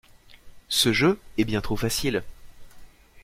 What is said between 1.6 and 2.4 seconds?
trop facile.